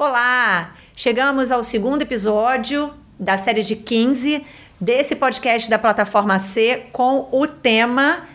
Olá! 0.00 0.72
Chegamos 0.96 1.50
ao 1.50 1.62
segundo 1.62 2.00
episódio 2.00 2.94
da 3.18 3.36
série 3.36 3.62
de 3.62 3.76
15 3.76 4.46
desse 4.80 5.14
podcast 5.14 5.68
da 5.68 5.78
plataforma 5.78 6.38
C 6.38 6.86
com 6.90 7.28
o 7.30 7.46
tema 7.46 8.26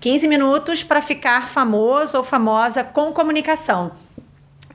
15 0.00 0.26
minutos 0.26 0.82
para 0.82 1.02
ficar 1.02 1.48
famoso 1.48 2.16
ou 2.16 2.24
famosa 2.24 2.82
com 2.82 3.12
comunicação. 3.12 3.92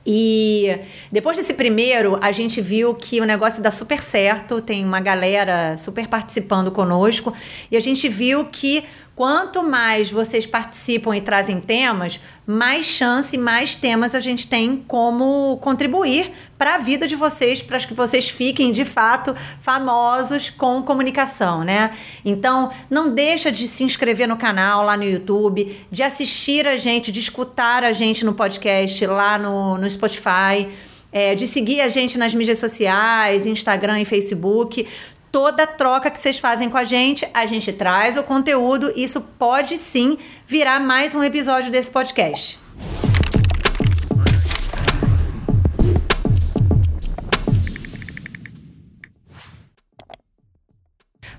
E 0.06 0.78
depois 1.10 1.36
desse 1.36 1.54
primeiro, 1.54 2.16
a 2.22 2.30
gente 2.30 2.60
viu 2.60 2.94
que 2.94 3.20
o 3.20 3.24
negócio 3.24 3.60
dá 3.60 3.72
super 3.72 4.00
certo, 4.00 4.62
tem 4.62 4.84
uma 4.84 5.00
galera 5.00 5.76
super 5.76 6.06
participando 6.06 6.70
conosco, 6.70 7.34
e 7.68 7.76
a 7.76 7.80
gente 7.80 8.08
viu 8.08 8.44
que 8.44 8.84
Quanto 9.18 9.64
mais 9.64 10.12
vocês 10.12 10.46
participam 10.46 11.16
e 11.16 11.20
trazem 11.20 11.60
temas, 11.60 12.20
mais 12.46 12.86
chance, 12.86 13.36
mais 13.36 13.74
temas 13.74 14.14
a 14.14 14.20
gente 14.20 14.46
tem 14.46 14.76
como 14.86 15.56
contribuir 15.56 16.30
para 16.56 16.76
a 16.76 16.78
vida 16.78 17.04
de 17.04 17.16
vocês, 17.16 17.60
para 17.60 17.80
que 17.80 17.92
vocês 17.92 18.28
fiquem 18.28 18.70
de 18.70 18.84
fato 18.84 19.34
famosos 19.60 20.50
com 20.50 20.84
comunicação, 20.84 21.64
né? 21.64 21.96
Então, 22.24 22.70
não 22.88 23.12
deixa 23.12 23.50
de 23.50 23.66
se 23.66 23.82
inscrever 23.82 24.28
no 24.28 24.36
canal 24.36 24.84
lá 24.84 24.96
no 24.96 25.02
YouTube, 25.02 25.76
de 25.90 26.02
assistir 26.04 26.64
a 26.68 26.76
gente, 26.76 27.10
de 27.10 27.18
escutar 27.18 27.82
a 27.82 27.92
gente 27.92 28.24
no 28.24 28.34
podcast 28.34 29.04
lá 29.04 29.36
no, 29.36 29.76
no 29.78 29.90
Spotify. 29.90 30.68
É, 31.10 31.34
de 31.34 31.46
seguir 31.46 31.80
a 31.80 31.88
gente 31.88 32.18
nas 32.18 32.34
mídias 32.34 32.58
sociais, 32.58 33.46
Instagram 33.46 33.98
e 33.98 34.04
Facebook 34.04 34.86
toda 35.30 35.66
troca 35.66 36.10
que 36.10 36.20
vocês 36.20 36.38
fazem 36.38 36.70
com 36.70 36.76
a 36.76 36.84
gente, 36.84 37.28
a 37.32 37.46
gente 37.46 37.72
traz 37.72 38.16
o 38.16 38.22
conteúdo. 38.22 38.92
Isso 38.96 39.20
pode 39.20 39.76
sim 39.78 40.18
virar 40.46 40.80
mais 40.80 41.14
um 41.14 41.22
episódio 41.22 41.70
desse 41.70 41.90
podcast. 41.90 42.58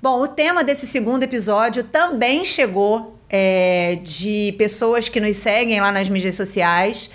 Bom, 0.01 0.21
o 0.21 0.27
tema 0.29 0.63
desse 0.63 0.87
segundo 0.87 1.23
episódio 1.23 1.83
também 1.83 2.45
chegou 2.45 3.19
é, 3.29 3.99
de 4.01 4.55
pessoas 4.57 5.09
que 5.09 5.19
nos 5.19 5.35
seguem 5.35 5.81
lá 5.81 5.91
nas 5.91 6.07
mídias 6.07 6.35
sociais. 6.35 7.09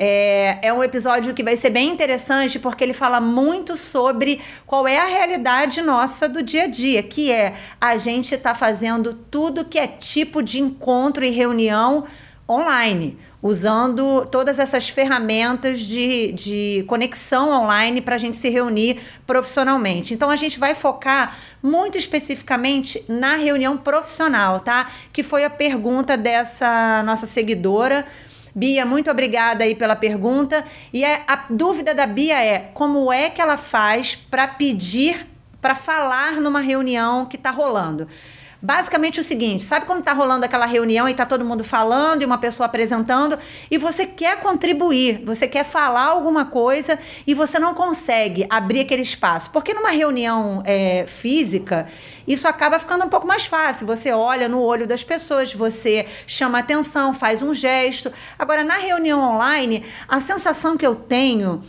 É, 0.00 0.58
é 0.62 0.72
um 0.72 0.84
episódio 0.84 1.34
que 1.34 1.42
vai 1.42 1.56
ser 1.56 1.70
bem 1.70 1.90
interessante 1.90 2.56
porque 2.60 2.84
ele 2.84 2.92
fala 2.92 3.20
muito 3.20 3.76
sobre 3.76 4.40
qual 4.64 4.86
é 4.86 4.96
a 4.96 5.06
realidade 5.06 5.82
nossa 5.82 6.28
do 6.28 6.40
dia 6.40 6.64
a 6.64 6.66
dia, 6.68 7.02
que 7.02 7.32
é 7.32 7.54
a 7.80 7.96
gente 7.96 8.32
está 8.32 8.54
fazendo 8.54 9.12
tudo 9.12 9.64
que 9.64 9.76
é 9.76 9.88
tipo 9.88 10.40
de 10.40 10.60
encontro 10.60 11.24
e 11.24 11.30
reunião 11.30 12.06
online 12.48 13.18
usando 13.42 14.26
todas 14.26 14.58
essas 14.58 14.88
ferramentas 14.88 15.80
de, 15.80 16.32
de 16.32 16.84
conexão 16.88 17.50
online 17.50 18.00
para 18.00 18.16
a 18.16 18.18
gente 18.18 18.36
se 18.36 18.48
reunir 18.48 19.00
profissionalmente. 19.26 20.12
Então 20.12 20.28
a 20.28 20.36
gente 20.36 20.58
vai 20.58 20.74
focar 20.74 21.38
muito 21.62 21.96
especificamente 21.96 23.04
na 23.08 23.36
reunião 23.36 23.76
profissional, 23.76 24.60
tá? 24.60 24.90
Que 25.12 25.22
foi 25.22 25.44
a 25.44 25.50
pergunta 25.50 26.16
dessa 26.16 27.02
nossa 27.04 27.26
seguidora 27.26 28.06
Bia, 28.58 28.84
muito 28.84 29.08
obrigada 29.08 29.62
aí 29.62 29.76
pela 29.76 29.94
pergunta. 29.94 30.64
E 30.92 31.04
a, 31.04 31.08
é, 31.08 31.22
a 31.28 31.44
dúvida 31.48 31.94
da 31.94 32.08
Bia 32.08 32.42
é 32.42 32.70
como 32.74 33.12
é 33.12 33.30
que 33.30 33.40
ela 33.40 33.56
faz 33.56 34.16
para 34.16 34.48
pedir 34.48 35.28
para 35.60 35.76
falar 35.76 36.40
numa 36.40 36.60
reunião 36.60 37.24
que 37.26 37.36
está 37.36 37.52
rolando? 37.52 38.08
Basicamente 38.60 39.20
o 39.20 39.24
seguinte, 39.24 39.62
sabe 39.62 39.86
quando 39.86 40.00
está 40.00 40.12
rolando 40.12 40.44
aquela 40.44 40.66
reunião 40.66 41.08
e 41.08 41.12
está 41.12 41.24
todo 41.24 41.44
mundo 41.44 41.62
falando 41.62 42.22
e 42.22 42.24
uma 42.24 42.38
pessoa 42.38 42.66
apresentando 42.66 43.38
e 43.70 43.78
você 43.78 44.04
quer 44.04 44.40
contribuir, 44.40 45.22
você 45.24 45.46
quer 45.46 45.64
falar 45.64 46.06
alguma 46.06 46.44
coisa 46.44 46.98
e 47.24 47.34
você 47.34 47.60
não 47.60 47.72
consegue 47.72 48.44
abrir 48.50 48.80
aquele 48.80 49.02
espaço. 49.02 49.50
Porque 49.50 49.72
numa 49.72 49.90
reunião 49.90 50.60
é, 50.66 51.04
física, 51.06 51.86
isso 52.26 52.48
acaba 52.48 52.80
ficando 52.80 53.04
um 53.04 53.08
pouco 53.08 53.28
mais 53.28 53.46
fácil. 53.46 53.86
Você 53.86 54.10
olha 54.10 54.48
no 54.48 54.60
olho 54.60 54.88
das 54.88 55.04
pessoas, 55.04 55.54
você 55.54 56.04
chama 56.26 56.58
atenção, 56.58 57.14
faz 57.14 57.42
um 57.42 57.54
gesto. 57.54 58.12
Agora, 58.36 58.64
na 58.64 58.78
reunião 58.78 59.20
online, 59.20 59.84
a 60.08 60.18
sensação 60.18 60.76
que 60.76 60.84
eu 60.84 60.96
tenho 60.96 61.62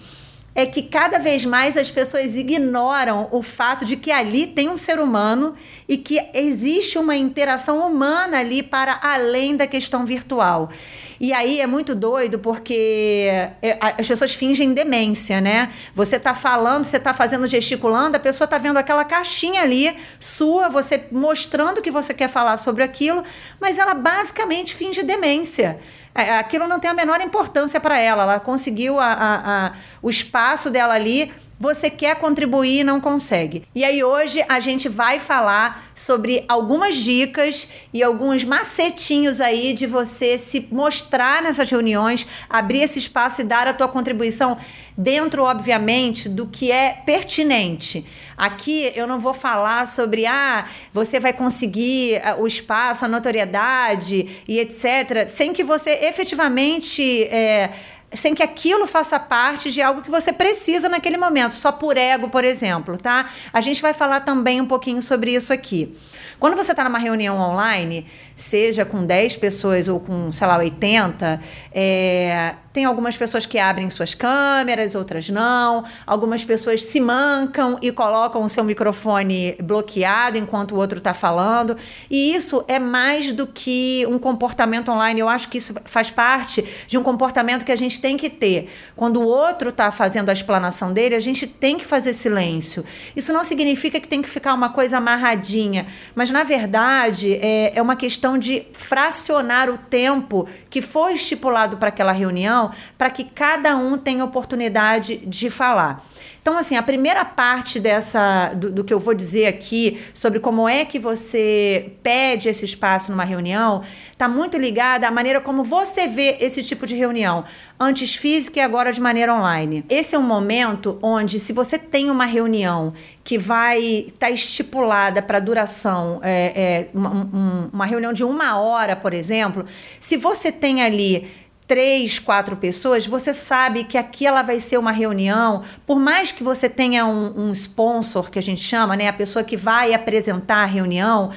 é 0.60 0.66
que 0.66 0.82
cada 0.82 1.18
vez 1.18 1.46
mais 1.46 1.78
as 1.78 1.90
pessoas 1.90 2.36
ignoram 2.36 3.30
o 3.32 3.42
fato 3.42 3.86
de 3.86 3.96
que 3.96 4.12
ali 4.12 4.46
tem 4.46 4.68
um 4.68 4.76
ser 4.76 5.00
humano 5.00 5.56
e 5.88 5.96
que 5.96 6.20
existe 6.34 6.98
uma 6.98 7.16
interação 7.16 7.80
humana 7.80 8.40
ali 8.40 8.62
para 8.62 9.00
além 9.02 9.56
da 9.56 9.66
questão 9.66 10.06
virtual. 10.06 10.70
E 11.20 11.34
aí 11.34 11.60
é 11.60 11.68
muito 11.68 11.94
doido 11.94 12.40
porque 12.40 13.28
é, 13.62 13.78
as 13.98 14.08
pessoas 14.08 14.34
fingem 14.34 14.74
demência, 14.74 15.42
né? 15.42 15.74
Você 15.94 16.18
tá 16.18 16.34
falando, 16.34 16.86
você 16.86 16.98
tá 16.98 17.14
fazendo 17.14 17.46
gesticulando, 17.46 18.16
a 18.16 18.20
pessoa 18.20 18.48
tá 18.48 18.58
vendo 18.58 18.78
aquela 18.78 19.04
caixinha 19.04 19.62
ali 19.62 19.98
sua, 20.18 20.70
você 20.70 21.08
mostrando 21.12 21.82
que 21.82 21.92
você 21.92 22.14
quer 22.14 22.30
falar 22.30 22.58
sobre 22.58 22.84
aquilo, 22.84 23.22
mas 23.60 23.78
ela 23.78 23.94
basicamente 23.94 24.74
finge 24.74 25.04
demência. 25.04 25.80
É, 26.16 26.38
aquilo 26.38 26.68
não 26.68 26.80
tem 26.80 26.90
a 26.90 26.94
menor 26.94 27.20
importância 27.22 27.80
para 27.80 27.98
ela. 28.00 28.24
Ela 28.24 28.40
conseguiu 28.40 28.98
a, 28.98 29.08
a, 29.08 29.68
a, 29.68 29.74
o 30.02 30.10
espaço 30.10 30.70
dela 30.70 30.94
ali 30.94 31.34
você 31.60 31.90
quer 31.90 32.16
contribuir 32.16 32.80
e 32.80 32.84
não 32.84 33.02
consegue. 33.02 33.64
E 33.76 33.84
aí 33.84 34.02
hoje 34.02 34.42
a 34.48 34.62
gente 34.62 34.88
vai 34.88 35.20
falar 35.20 35.92
sobre 35.94 36.46
algumas 36.48 36.96
dicas 36.96 37.68
e 37.94 38.02
alguns 38.02 38.46
macetinhos 38.46 39.42
aí 39.42 39.74
de 39.74 39.86
você 39.86 40.38
se 40.38 40.68
mostrar 40.72 41.42
nessas 41.44 41.70
reuniões, 41.70 42.26
abrir 42.50 42.84
esse 42.84 42.98
espaço 42.98 43.42
e 43.42 43.44
dar 43.44 43.68
a 43.68 43.74
tua 43.74 43.90
contribuição 43.90 44.58
dentro, 44.98 45.44
obviamente, 45.44 46.30
do 46.30 46.48
que 46.48 46.72
é 46.72 46.94
pertinente. 47.06 48.06
Aqui 48.38 48.92
eu 48.96 49.06
não 49.06 49.20
vou 49.20 49.34
falar 49.34 49.86
sobre 49.86 50.26
ah, 50.26 50.66
você 50.94 51.20
vai 51.20 51.34
conseguir 51.34 52.22
ah, 52.24 52.38
o 52.38 52.48
espaço, 52.48 53.04
a 53.04 53.08
notoriedade 53.08 54.44
e 54.48 54.60
etc, 54.60 55.28
sem 55.28 55.52
que 55.52 55.62
você 55.62 55.90
efetivamente 56.04 57.24
é, 57.24 57.70
sem 58.14 58.34
que 58.34 58.42
aquilo 58.42 58.88
faça 58.88 59.20
parte 59.20 59.72
de 59.72 59.82
algo 59.82 60.02
que 60.02 60.10
você 60.10 60.34
precisa 60.34 60.90
naquele 60.90 61.18
momento, 61.18 61.54
só 61.54 61.72
por 61.72 61.98
ego, 61.98 62.30
por 62.30 62.44
exemplo, 62.44 62.98
tá? 62.98 63.30
A 63.54 63.62
gente 63.62 63.82
vai 63.82 63.94
falar 63.94 64.22
também 64.22 64.60
um 64.60 64.66
pouquinho 64.66 65.02
sobre 65.02 65.32
isso 65.32 65.54
aqui. 65.54 65.96
Quando 66.40 66.56
você 66.56 66.72
está 66.72 66.84
numa 66.84 66.98
reunião 66.98 67.38
online, 67.38 68.08
seja 68.42 68.86
com 68.86 69.06
10 69.06 69.36
pessoas 69.38 69.88
ou 69.88 70.00
com, 70.00 70.32
sei 70.32 70.48
lá, 70.48 70.58
80, 70.58 71.42
é, 71.72 72.56
tem 72.72 72.86
algumas 72.86 73.18
pessoas 73.18 73.46
que 73.46 73.58
abrem 73.58 73.90
suas 73.90 74.14
câmeras, 74.14 74.94
outras 74.94 75.28
não. 75.28 75.84
Algumas 76.06 76.46
pessoas 76.46 76.86
se 76.86 77.00
mancam 77.00 77.78
e 77.82 77.92
colocam 77.92 78.44
o 78.44 78.50
seu 78.50 78.64
microfone 78.64 79.58
bloqueado 79.62 80.38
enquanto 80.38 80.74
o 80.74 80.78
outro 80.78 81.00
está 81.00 81.14
falando. 81.14 81.76
E 82.10 82.34
isso 82.34 82.64
é 82.68 82.78
mais 82.78 83.32
do 83.32 83.48
que 83.48 84.06
um 84.08 84.20
comportamento 84.20 84.92
online. 84.92 85.20
Eu 85.20 85.28
acho 85.28 85.50
que 85.50 85.58
isso 85.58 85.74
faz 85.86 86.12
parte 86.12 86.64
de 86.88 86.98
um 86.98 87.04
comportamento 87.04 87.66
que 87.66 87.72
a 87.72 87.76
gente 87.76 88.00
tem 88.00 88.16
que 88.16 88.30
ter. 88.30 88.70
Quando 88.96 89.20
o 89.20 89.26
outro 89.26 89.70
está 89.70 89.92
fazendo 89.92 90.30
a 90.30 90.34
explanação 90.34 90.94
dele, 90.94 91.16
a 91.16 91.20
gente 91.20 91.48
tem 91.48 91.78
que 91.78 91.86
fazer 91.86 92.14
silêncio. 92.14 92.86
Isso 93.16 93.34
não 93.34 93.44
significa 93.44 94.00
que 94.00 94.08
tem 94.08 94.22
que 94.22 94.30
ficar 94.30 94.54
uma 94.54 94.70
coisa 94.70 94.98
amarradinha, 94.98 95.88
mas 96.14 96.30
na 96.30 96.44
verdade 96.44 97.34
é, 97.42 97.78
é 97.78 97.82
uma 97.82 97.96
questão 97.96 98.29
de 98.38 98.68
fracionar 98.74 99.70
o 99.70 99.78
tempo 99.78 100.48
que 100.70 100.82
foi 100.82 101.14
estipulado 101.14 101.78
para 101.78 101.90
aquela 101.90 102.12
reunião 102.12 102.72
para 102.98 103.10
que 103.10 103.24
cada 103.24 103.76
um 103.76 103.98
tenha 103.98 104.24
oportunidade 104.24 105.18
de 105.18 105.50
falar. 105.50 106.04
Então, 106.50 106.58
assim, 106.58 106.76
a 106.76 106.82
primeira 106.82 107.24
parte 107.24 107.80
dessa 107.80 108.56
do, 108.56 108.72
do, 108.72 108.84
que 108.84 108.92
eu 108.92 109.00
vou 109.00 109.14
dizer 109.14 109.46
aqui 109.46 110.02
sobre 110.16 110.40
como 110.40 110.68
é 110.68 110.84
que 110.84 110.98
você 110.98 111.92
pede 112.02 112.50
esse 112.50 112.66
espaço 112.66 113.12
numa 113.12 113.24
reunião 113.24 113.84
está 114.10 114.28
muito 114.28 114.58
ligada 114.58 115.08
à 115.08 115.12
maneira 115.12 115.40
como 115.40 115.64
você 115.64 116.08
vê 116.08 116.38
esse 116.42 116.64
tipo 116.64 116.88
de 116.88 116.96
reunião, 116.96 117.46
antes 117.80 118.16
física 118.16 118.60
e 118.60 118.62
agora 118.64 118.92
de 118.92 119.00
maneira 119.00 119.34
online. 119.34 119.86
Esse 119.88 120.16
é 120.16 120.20
um 120.20 120.24
momento 120.24 120.98
onde, 121.04 121.40
se 121.40 121.54
você 121.54 121.78
tem 121.78 122.10
uma 122.10 122.26
reunião 122.26 122.94
que 123.24 123.38
vai 123.38 123.80
estar 123.80 124.28
tá 124.28 124.32
estipulada 124.32 125.22
para 125.22 125.40
duração, 125.40 126.20
é, 126.24 126.52
é, 126.56 126.90
uma, 126.94 127.70
uma 127.72 127.86
reunião 127.86 128.12
de 128.12 128.24
uma 128.24 128.60
hora, 128.60 128.96
por 128.96 129.14
exemplo, 129.14 129.66
se 130.00 130.18
você 130.18 130.52
tem 130.52 130.82
ali 130.82 131.30
três, 131.70 132.18
quatro 132.18 132.58
pessoas, 132.58 133.06
você 133.06 133.32
sabe 133.32 133.84
que 133.84 133.96
aquela 133.96 134.42
vai 134.42 134.60
ser 134.60 134.80
uma 134.80 134.92
reunião, 134.92 135.62
por 135.86 136.00
mais 136.00 136.32
que 136.32 136.44
você 136.44 136.68
tenha 136.68 137.06
um, 137.06 137.50
um 137.50 137.54
sponsor, 137.54 138.32
que 138.32 138.40
a 138.40 138.42
gente 138.42 138.60
chama, 138.60 138.98
né? 138.98 139.08
A 139.08 139.14
pessoa 139.14 139.46
que 139.46 139.56
vai 139.56 139.94
apresentar 139.94 140.64
a 140.64 140.66
reunião, 140.66 141.30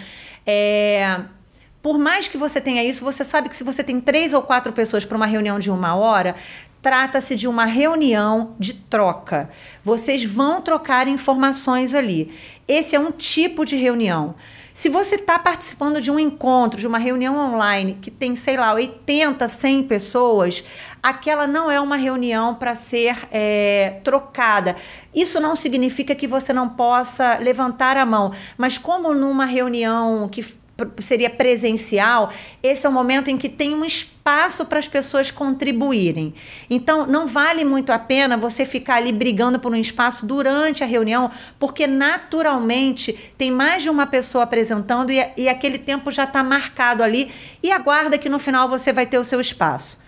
é, 0.46 1.20
por 1.82 1.99
mais 1.99 2.29
que 2.29 2.38
você 2.38 2.62
tenha 2.62 2.82
isso, 2.82 3.05
você 3.05 3.23
sabe 3.25 3.50
que 3.50 3.55
se 3.55 3.62
você 3.62 3.84
tem 3.84 4.00
três 4.00 4.32
ou 4.32 4.40
quatro 4.40 4.73
pessoas 4.73 5.05
para 5.05 5.19
uma 5.19 5.26
reunião 5.26 5.58
de 5.58 5.70
uma 5.70 5.94
hora, 5.94 6.34
trata-se 6.81 7.34
de 7.34 7.46
uma 7.46 7.67
reunião 7.67 8.56
de 8.58 8.73
troca. 8.73 9.50
Vocês 9.84 10.25
vão 10.25 10.62
trocar 10.62 11.08
informações 11.08 11.93
ali. 11.93 12.32
Esse 12.67 12.96
é 12.96 12.99
um 12.99 13.12
tipo 13.12 13.67
de 13.67 13.76
reunião. 13.76 14.34
Se 14.75 14.89
você 14.89 15.17
está 15.17 15.39
participando 15.39 16.01
de 16.01 16.11
um 16.11 16.19
encontro, 16.19 16.81
de 16.81 16.87
uma 16.87 16.99
reunião 16.99 17.37
online 17.37 17.99
que 18.01 18.11
tem, 18.11 18.35
sei 18.35 18.57
lá, 18.57 18.73
80, 18.73 19.47
100 19.49 19.83
pessoas, 19.83 20.65
aquela 21.03 21.47
não 21.47 21.71
é 21.71 21.79
uma 21.81 21.97
reunião 21.97 22.55
para 22.55 22.75
ser 22.75 23.17
é, 23.31 24.01
trocada. 24.03 24.75
Isso 25.15 25.39
não 25.41 25.55
significa 25.55 26.15
que 26.15 26.27
você 26.27 26.53
não 26.53 26.71
possa 26.71 27.37
levantar 27.39 27.99
a 27.99 28.07
mão, 28.07 28.33
mas 28.57 28.79
como 28.79 29.13
numa 29.13 29.45
reunião 29.45 30.29
que 30.29 30.43
seria 30.99 31.31
presencial, 31.31 32.32
esse 32.62 32.87
é 32.87 32.88
o 32.88 32.93
momento 32.93 33.29
em 33.29 33.38
que 33.38 33.49
tem 33.49 33.75
um 33.75 33.84
espaço 33.84 34.64
para 34.67 34.79
as 34.79 34.88
pessoas 34.88 35.31
contribuírem. 35.31 36.34
Então, 36.69 37.06
não 37.06 37.26
vale 37.26 37.64
muito 37.64 37.90
a 37.90 37.99
pena 37.99 38.37
você 38.37 38.64
ficar 38.64 38.96
ali 38.96 39.12
brigando 39.12 39.58
por 39.58 39.73
um 39.73 39.76
espaço 39.76 40.26
durante 40.26 40.82
a 40.82 40.87
reunião, 40.87 41.31
porque 41.58 41.87
naturalmente 41.87 43.12
tem 43.38 43.50
mais 43.50 43.82
de 43.82 43.90
uma 43.90 44.06
pessoa 44.06 44.44
apresentando 44.44 45.11
e, 45.11 45.25
e 45.37 45.49
aquele 45.49 45.79
tempo 45.79 46.11
já 46.11 46.25
está 46.25 46.43
marcado 46.43 47.02
ali 47.02 47.31
e 47.62 47.70
aguarda 47.70 48.19
que 48.19 48.29
no 48.29 48.38
final 48.38 48.69
você 48.69 48.93
vai 48.93 49.06
ter 49.06 49.19
o 49.19 49.25
seu 49.25 49.40
espaço. 49.40 50.02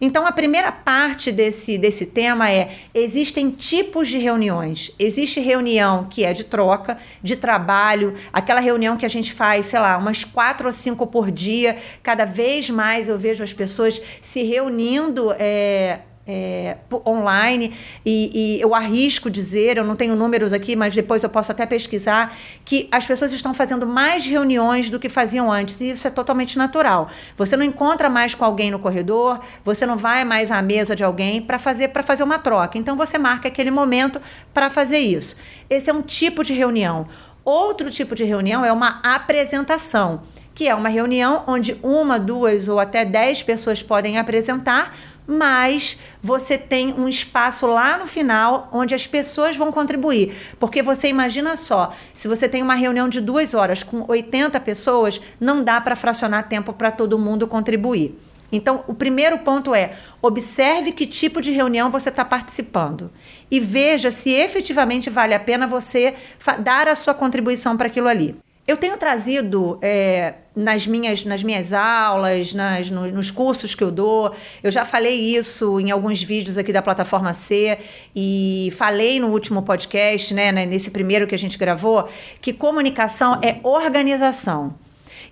Então, 0.00 0.24
a 0.24 0.32
primeira 0.32 0.70
parte 0.70 1.32
desse, 1.32 1.76
desse 1.76 2.06
tema 2.06 2.50
é: 2.50 2.70
existem 2.94 3.50
tipos 3.50 4.08
de 4.08 4.18
reuniões. 4.18 4.92
Existe 4.98 5.40
reunião 5.40 6.06
que 6.08 6.24
é 6.24 6.32
de 6.32 6.44
troca, 6.44 6.98
de 7.22 7.34
trabalho, 7.36 8.14
aquela 8.32 8.60
reunião 8.60 8.96
que 8.96 9.04
a 9.04 9.10
gente 9.10 9.32
faz, 9.32 9.66
sei 9.66 9.80
lá, 9.80 9.98
umas 9.98 10.22
quatro 10.22 10.66
ou 10.66 10.72
cinco 10.72 11.06
por 11.06 11.30
dia. 11.30 11.76
Cada 12.02 12.24
vez 12.24 12.70
mais 12.70 13.08
eu 13.08 13.18
vejo 13.18 13.42
as 13.42 13.52
pessoas 13.52 14.00
se 14.22 14.44
reunindo. 14.44 15.32
É, 15.38 16.00
é, 16.28 16.76
online 17.06 17.72
e, 18.04 18.58
e, 18.58 18.60
eu 18.60 18.74
arrisco 18.74 19.30
dizer, 19.30 19.78
eu 19.78 19.84
não 19.84 19.96
tenho 19.96 20.14
números 20.14 20.52
aqui, 20.52 20.76
mas 20.76 20.94
depois 20.94 21.22
eu 21.22 21.30
posso 21.30 21.50
até 21.50 21.64
pesquisar, 21.64 22.36
que 22.66 22.86
as 22.92 23.06
pessoas 23.06 23.32
estão 23.32 23.54
fazendo 23.54 23.86
mais 23.86 24.26
reuniões 24.26 24.90
do 24.90 25.00
que 25.00 25.08
faziam 25.08 25.50
antes 25.50 25.80
e 25.80 25.90
isso 25.90 26.06
é 26.06 26.10
totalmente 26.10 26.58
natural. 26.58 27.08
Você 27.38 27.56
não 27.56 27.64
encontra 27.64 28.10
mais 28.10 28.34
com 28.34 28.44
alguém 28.44 28.70
no 28.70 28.78
corredor, 28.78 29.40
você 29.64 29.86
não 29.86 29.96
vai 29.96 30.22
mais 30.22 30.50
à 30.50 30.60
mesa 30.60 30.94
de 30.94 31.02
alguém 31.02 31.40
para 31.40 31.58
fazer 31.58 31.88
para 31.88 32.02
fazer 32.02 32.24
uma 32.24 32.38
troca. 32.38 32.76
Então 32.76 32.94
você 32.94 33.16
marca 33.16 33.48
aquele 33.48 33.70
momento 33.70 34.20
para 34.52 34.68
fazer 34.68 34.98
isso. 34.98 35.34
Esse 35.70 35.88
é 35.88 35.94
um 35.94 36.02
tipo 36.02 36.44
de 36.44 36.52
reunião. 36.52 37.08
Outro 37.42 37.90
tipo 37.90 38.14
de 38.14 38.24
reunião 38.24 38.62
é 38.62 38.70
uma 38.70 39.00
apresentação, 39.02 40.20
que 40.54 40.68
é 40.68 40.74
uma 40.74 40.90
reunião 40.90 41.44
onde 41.46 41.78
uma, 41.82 42.18
duas 42.18 42.68
ou 42.68 42.78
até 42.78 43.06
dez 43.06 43.42
pessoas 43.42 43.82
podem 43.82 44.18
apresentar 44.18 44.94
mas 45.30 45.98
você 46.22 46.56
tem 46.56 46.94
um 46.94 47.06
espaço 47.06 47.66
lá 47.66 47.98
no 47.98 48.06
final 48.06 48.70
onde 48.72 48.94
as 48.94 49.06
pessoas 49.06 49.58
vão 49.58 49.70
contribuir. 49.70 50.34
Porque 50.58 50.82
você 50.82 51.08
imagina 51.08 51.54
só, 51.54 51.94
se 52.14 52.26
você 52.26 52.48
tem 52.48 52.62
uma 52.62 52.74
reunião 52.74 53.10
de 53.10 53.20
duas 53.20 53.52
horas 53.52 53.82
com 53.82 54.06
80 54.08 54.58
pessoas, 54.60 55.20
não 55.38 55.62
dá 55.62 55.78
para 55.82 55.94
fracionar 55.94 56.48
tempo 56.48 56.72
para 56.72 56.90
todo 56.90 57.18
mundo 57.18 57.46
contribuir. 57.46 58.18
Então, 58.50 58.82
o 58.88 58.94
primeiro 58.94 59.38
ponto 59.40 59.74
é: 59.74 59.92
observe 60.22 60.92
que 60.92 61.06
tipo 61.06 61.42
de 61.42 61.50
reunião 61.50 61.90
você 61.90 62.08
está 62.08 62.24
participando 62.24 63.10
e 63.50 63.60
veja 63.60 64.10
se 64.10 64.30
efetivamente 64.30 65.10
vale 65.10 65.34
a 65.34 65.40
pena 65.40 65.66
você 65.66 66.14
dar 66.60 66.88
a 66.88 66.96
sua 66.96 67.12
contribuição 67.12 67.76
para 67.76 67.88
aquilo 67.88 68.08
ali. 68.08 68.34
Eu 68.68 68.76
tenho 68.76 68.98
trazido 68.98 69.78
é, 69.80 70.34
nas, 70.54 70.86
minhas, 70.86 71.24
nas 71.24 71.42
minhas 71.42 71.72
aulas, 71.72 72.52
nas, 72.52 72.90
no, 72.90 73.10
nos 73.10 73.30
cursos 73.30 73.74
que 73.74 73.82
eu 73.82 73.90
dou, 73.90 74.36
eu 74.62 74.70
já 74.70 74.84
falei 74.84 75.18
isso 75.34 75.80
em 75.80 75.90
alguns 75.90 76.22
vídeos 76.22 76.58
aqui 76.58 76.70
da 76.70 76.82
plataforma 76.82 77.32
C 77.32 77.78
e 78.14 78.70
falei 78.76 79.18
no 79.18 79.28
último 79.28 79.62
podcast, 79.62 80.34
né, 80.34 80.52
nesse 80.52 80.90
primeiro 80.90 81.26
que 81.26 81.34
a 81.34 81.38
gente 81.38 81.56
gravou, 81.56 82.10
que 82.42 82.52
comunicação 82.52 83.40
é 83.42 83.58
organização. 83.62 84.74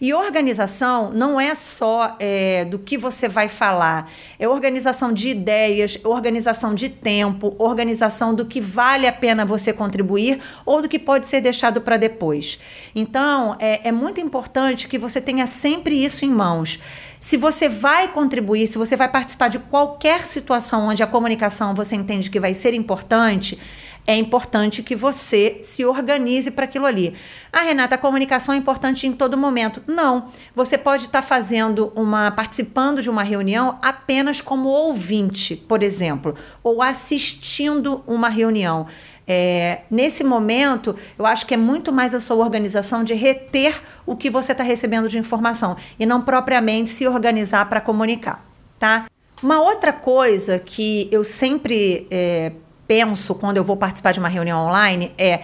E 0.01 0.13
organização 0.13 1.11
não 1.11 1.41
é 1.41 1.55
só 1.55 2.17
é, 2.19 2.65
do 2.65 2.79
que 2.79 2.99
você 2.99 3.29
vai 3.29 3.49
falar, 3.49 4.11
é 4.39 4.49
organização 4.49 5.13
de 5.13 5.29
ideias, 5.29 5.99
organização 6.05 6.75
de 6.75 6.89
tempo, 6.89 7.55
organização 7.59 8.35
do 8.35 8.45
que 8.45 8.61
vale 8.61 9.07
a 9.07 9.13
pena 9.13 9.45
você 9.45 9.73
contribuir 9.73 10.41
ou 10.65 10.83
do 10.83 10.89
que 10.89 10.99
pode 10.99 11.27
ser 11.27 11.41
deixado 11.41 11.81
para 11.81 11.97
depois. 11.97 12.59
Então, 12.95 13.57
é, 13.59 13.89
é 13.89 13.93
muito 13.93 14.21
importante 14.21 14.89
que 14.89 14.99
você 14.99 15.21
tenha 15.21 15.47
sempre 15.47 16.05
isso 16.05 16.25
em 16.25 16.31
mãos. 16.31 16.81
Se 17.19 17.37
você 17.37 17.69
vai 17.69 18.09
contribuir, 18.09 18.67
se 18.67 18.79
você 18.79 18.95
vai 18.95 19.09
participar 19.09 19.49
de 19.49 19.59
qualquer 19.59 20.25
situação 20.27 20.87
onde 20.89 21.03
a 21.03 21.07
comunicação 21.07 21.75
você 21.75 21.97
entende 21.97 22.31
que 22.31 22.39
vai 22.39 22.55
ser 22.55 22.75
importante, 22.75 23.59
é 24.07 24.17
importante 24.17 24.83
que 24.83 24.95
você 24.95 25.61
se 25.63 25.85
organize 25.85 26.51
para 26.51 26.65
aquilo 26.65 26.87
ali. 26.87 27.15
Ah, 27.53 27.63
Renata, 27.63 27.97
a 27.97 27.99
comunicação 27.99 28.55
é 28.55 28.59
importante 28.59 29.07
em 29.07 29.13
todo 29.13 29.37
momento. 29.37 29.83
Não. 29.87 30.31
Você 30.55 30.79
pode 30.79 31.05
estar 31.05 31.23
tá 31.23 31.27
fazendo 31.27 31.93
uma. 31.95 32.31
participando 32.31 33.03
de 33.03 33.11
uma 33.11 33.23
reunião 33.23 33.79
apenas 33.83 34.41
como 34.41 34.69
ouvinte, 34.69 35.57
por 35.57 35.83
exemplo, 35.83 36.35
ou 36.63 36.81
assistindo 36.81 38.05
uma 38.07 38.29
reunião. 38.29 38.87
É, 39.29 39.81
nesse 39.91 40.23
momento, 40.23 40.95
eu 41.19 41.27
acho 41.27 41.47
que 41.47 41.55
é 41.55 41.57
muito 41.57 41.93
mais 41.93 42.15
a 42.15 42.21
sua 42.21 42.37
organização 42.37 43.03
de 43.03 43.13
reter 43.13 43.83
o 44.07 44.15
que 44.15 44.31
você 44.31 44.53
está 44.53 44.63
recebendo 44.63 45.09
de 45.09 45.19
informação 45.19 45.77
e 45.99 46.07
não 46.07 46.23
propriamente 46.23 46.91
se 46.91 47.09
organizar 47.09 47.69
para 47.69 47.81
comunicar, 47.81 48.47
tá? 48.79 49.07
Uma 49.43 49.61
outra 49.61 49.93
coisa 49.93 50.61
que 50.61 51.09
eu 51.11 51.25
sempre 51.25 52.07
é, 52.09 52.53
penso 52.87 53.35
quando 53.35 53.57
eu 53.57 53.65
vou 53.65 53.77
participar 53.77 54.13
de 54.13 54.19
uma 54.19 54.29
reunião 54.29 54.67
online 54.67 55.13
é 55.19 55.43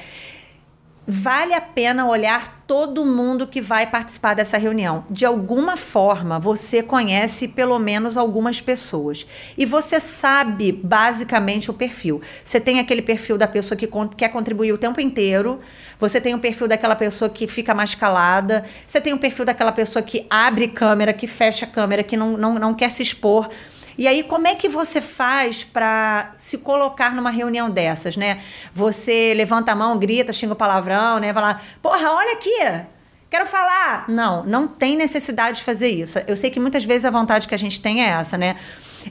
vale 1.07 1.53
a 1.53 1.61
pena 1.61 2.07
olhar 2.07 2.63
todo 2.67 3.05
mundo 3.05 3.47
que 3.47 3.61
vai 3.61 3.87
participar 3.87 4.35
dessa 4.35 4.57
reunião. 4.57 5.05
De 5.11 5.27
alguma 5.27 5.77
forma, 5.77 6.39
você 6.39 6.83
conhece 6.83 7.49
pelo 7.49 7.79
menos 7.79 8.17
algumas 8.17 8.61
pessoas 8.61 9.27
e 9.59 9.67
você 9.67 9.99
sabe 9.99 10.73
basicamente 10.73 11.71
o 11.71 11.75
perfil. 11.75 12.23
Você 12.45 12.61
tem 12.61 12.79
aquele 12.79 13.03
perfil 13.03 13.37
da 13.37 13.49
pessoa 13.49 13.77
que 13.77 13.89
quer 14.17 14.29
contribuir 14.29 14.73
o 14.73 14.79
tempo 14.79 15.01
inteiro, 15.01 15.61
você 15.99 16.21
tem 16.21 16.35
o 16.35 16.39
perfil 16.39 16.69
daquela 16.69 16.95
pessoa 16.95 17.29
que 17.29 17.47
fica 17.47 17.75
mais 17.75 17.95
calada, 17.95 18.65
você 18.87 19.01
tem 19.01 19.13
o 19.13 19.19
perfil 19.19 19.45
daquela 19.45 19.73
pessoa 19.73 20.03
que 20.03 20.27
abre 20.31 20.69
câmera, 20.69 21.13
que 21.13 21.27
fecha 21.27 21.67
câmera, 21.67 22.03
que 22.03 22.17
não, 22.17 22.37
não, 22.37 22.55
não 22.55 22.75
quer 22.75 22.91
se 22.91 23.03
expor. 23.03 23.51
E 23.97 24.09
aí, 24.09 24.23
como 24.23 24.47
é 24.47 24.55
que 24.55 24.69
você 24.69 25.01
faz 25.01 25.65
para 25.65 26.33
se 26.37 26.59
colocar 26.59 27.15
numa 27.15 27.31
reunião 27.31 27.71
dessas, 27.71 28.17
né? 28.17 28.41
Você 28.73 29.33
levanta 29.35 29.73
a 29.73 29.75
mão, 29.75 29.99
grita, 29.99 30.33
xinga 30.33 30.55
o 30.55 30.57
palavrão, 30.57 31.19
né? 31.19 31.33
Fala, 31.33 31.61
porra, 31.81 32.11
olha 32.13 32.33
aqui, 32.33 32.59
quero 33.29 33.47
falar. 33.47 34.07
Não, 34.09 34.45
não 34.45 34.67
tem 34.67 34.97
necessidade 34.97 35.59
de 35.59 35.65
fazer 35.65 35.89
isso. 35.89 36.19
Eu 36.27 36.37
sei 36.37 36.51
que 36.51 36.61
muitas 36.61 36.85
vezes 36.85 37.05
a 37.05 37.11
vontade 37.11 37.47
que 37.47 37.55
a 37.55 37.59
gente 37.59 37.81
tem 37.81 38.05
é 38.05 38.09
essa, 38.09 38.39
né? 38.39 38.57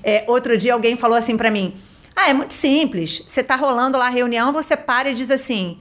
É, 0.03 0.23
outro 0.27 0.57
dia 0.57 0.73
alguém 0.73 0.95
falou 0.95 1.17
assim 1.17 1.35
para 1.35 1.51
mim: 1.51 1.75
Ah, 2.15 2.29
é 2.29 2.33
muito 2.33 2.53
simples. 2.53 3.23
Você 3.27 3.43
tá 3.43 3.55
rolando 3.55 3.97
lá 3.97 4.07
a 4.07 4.09
reunião, 4.09 4.53
você 4.53 4.77
para 4.77 5.09
e 5.09 5.13
diz 5.13 5.29
assim: 5.29 5.79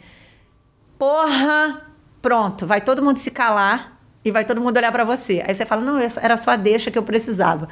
Porra, 0.98 1.86
pronto, 2.20 2.66
vai 2.66 2.80
todo 2.80 3.02
mundo 3.02 3.18
se 3.18 3.30
calar 3.30 3.99
e 4.24 4.30
vai 4.30 4.44
todo 4.44 4.60
mundo 4.60 4.76
olhar 4.76 4.92
para 4.92 5.04
você. 5.04 5.42
Aí 5.46 5.54
você 5.54 5.64
fala: 5.64 5.82
Não, 5.82 5.98
era 6.20 6.36
só 6.36 6.52
a 6.52 6.56
deixa 6.56 6.90
que 6.90 6.98
eu 6.98 7.02
precisava. 7.02 7.68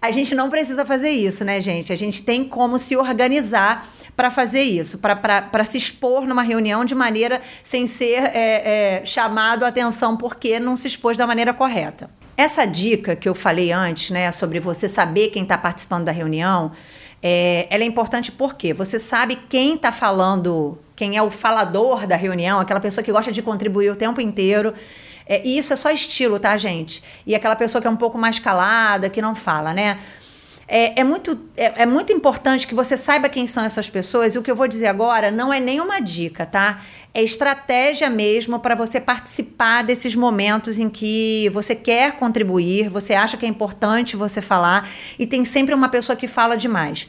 A 0.00 0.10
gente 0.10 0.34
não 0.34 0.50
precisa 0.50 0.84
fazer 0.84 1.10
isso, 1.10 1.44
né, 1.44 1.60
gente? 1.60 1.92
A 1.92 1.96
gente 1.96 2.22
tem 2.22 2.44
como 2.44 2.78
se 2.78 2.96
organizar 2.96 3.88
para 4.14 4.30
fazer 4.30 4.62
isso, 4.62 4.98
para 4.98 5.64
se 5.64 5.76
expor 5.76 6.26
numa 6.26 6.42
reunião 6.42 6.84
de 6.84 6.94
maneira 6.94 7.40
sem 7.62 7.86
ser 7.86 8.22
é, 8.24 9.00
é, 9.00 9.02
chamado 9.04 9.64
a 9.64 9.68
atenção 9.68 10.16
porque 10.16 10.58
não 10.58 10.74
se 10.74 10.86
expôs 10.86 11.18
da 11.18 11.26
maneira 11.26 11.52
correta. 11.52 12.08
Essa 12.36 12.66
dica 12.66 13.14
que 13.14 13.28
eu 13.28 13.34
falei 13.34 13.72
antes, 13.72 14.10
né, 14.10 14.32
sobre 14.32 14.58
você 14.58 14.88
saber 14.88 15.28
quem 15.28 15.42
está 15.42 15.56
participando 15.56 16.04
da 16.04 16.12
reunião, 16.12 16.72
é, 17.22 17.66
ela 17.70 17.82
é 17.82 17.86
importante 17.86 18.32
porque 18.32 18.72
você 18.72 18.98
sabe 18.98 19.36
quem 19.48 19.74
está 19.74 19.92
falando, 19.92 20.78
quem 20.94 21.16
é 21.16 21.22
o 21.22 21.30
falador 21.30 22.06
da 22.06 22.16
reunião, 22.16 22.60
aquela 22.60 22.80
pessoa 22.80 23.02
que 23.02 23.12
gosta 23.12 23.32
de 23.32 23.42
contribuir 23.42 23.90
o 23.90 23.96
tempo 23.96 24.20
inteiro 24.20 24.74
é, 25.26 25.42
e 25.44 25.58
isso 25.58 25.72
é 25.72 25.76
só 25.76 25.90
estilo, 25.90 26.38
tá, 26.38 26.56
gente? 26.56 27.02
E 27.26 27.34
aquela 27.34 27.56
pessoa 27.56 27.82
que 27.82 27.88
é 27.88 27.90
um 27.90 27.96
pouco 27.96 28.16
mais 28.16 28.38
calada, 28.38 29.10
que 29.10 29.20
não 29.20 29.34
fala, 29.34 29.74
né? 29.74 29.98
É, 30.68 31.00
é, 31.00 31.04
muito, 31.04 31.38
é, 31.56 31.82
é, 31.82 31.86
muito 31.86 32.12
importante 32.12 32.66
que 32.66 32.74
você 32.74 32.96
saiba 32.96 33.28
quem 33.28 33.46
são 33.46 33.64
essas 33.64 33.88
pessoas. 33.88 34.34
E 34.34 34.38
o 34.38 34.42
que 34.42 34.50
eu 34.50 34.56
vou 34.56 34.66
dizer 34.66 34.86
agora 34.86 35.30
não 35.30 35.52
é 35.52 35.60
nenhuma 35.60 36.00
dica, 36.00 36.44
tá? 36.44 36.82
É 37.14 37.22
estratégia 37.22 38.10
mesmo 38.10 38.58
para 38.58 38.74
você 38.74 39.00
participar 39.00 39.82
desses 39.82 40.14
momentos 40.14 40.78
em 40.78 40.88
que 40.88 41.48
você 41.52 41.74
quer 41.74 42.12
contribuir, 42.12 42.88
você 42.88 43.14
acha 43.14 43.36
que 43.36 43.46
é 43.46 43.48
importante 43.48 44.16
você 44.16 44.40
falar 44.40 44.88
e 45.18 45.26
tem 45.26 45.44
sempre 45.44 45.74
uma 45.74 45.88
pessoa 45.88 46.16
que 46.16 46.26
fala 46.26 46.56
demais. 46.56 47.08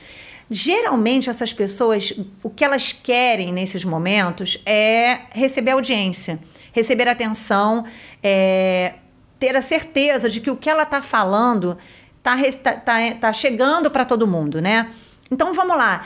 Geralmente, 0.49 1.29
essas 1.29 1.51
pessoas, 1.51 2.13
o 2.41 2.49
que 2.49 2.63
elas 2.63 2.93
querem 2.93 3.51
nesses 3.51 3.83
momentos 3.83 4.61
é 4.65 5.21
receber 5.33 5.71
audiência 5.71 6.39
receber 6.77 7.07
atenção, 7.07 7.85
é, 8.21 8.93
ter 9.39 9.55
a 9.55 9.61
certeza 9.63 10.29
de 10.29 10.39
que 10.39 10.51
o 10.51 10.55
que 10.55 10.69
ela 10.69 10.83
está 10.83 11.01
falando 11.01 11.75
está 12.17 12.37
tá, 12.61 12.73
tá, 12.73 13.15
tá 13.19 13.33
chegando 13.33 13.89
para 13.89 14.05
todo 14.05 14.27
mundo, 14.27 14.61
né? 14.61 14.91
Então 15.31 15.53
vamos 15.53 15.75
lá. 15.75 16.05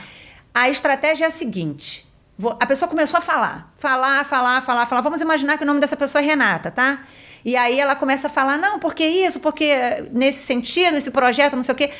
A 0.54 0.70
estratégia 0.70 1.26
é 1.26 1.28
a 1.28 1.30
seguinte: 1.30 2.06
A 2.58 2.64
pessoa 2.66 2.88
começou 2.88 3.18
a 3.18 3.20
falar, 3.20 3.70
falar, 3.76 4.24
falar, 4.24 4.62
falar, 4.62 4.86
falar. 4.86 5.02
Vamos 5.02 5.20
imaginar 5.20 5.58
que 5.58 5.64
o 5.64 5.66
nome 5.66 5.80
dessa 5.80 5.96
pessoa 5.96 6.22
é 6.22 6.24
Renata, 6.24 6.70
tá? 6.70 7.04
E 7.44 7.54
aí 7.54 7.78
ela 7.78 7.94
começa 7.94 8.28
a 8.28 8.30
falar, 8.30 8.56
não, 8.56 8.78
porque 8.78 9.04
isso, 9.04 9.40
porque 9.40 9.74
nesse 10.12 10.46
sentido, 10.46 10.96
esse 10.96 11.10
projeto, 11.10 11.56
não 11.56 11.62
sei 11.64 11.74
o 11.74 11.76
quê. 11.76 11.90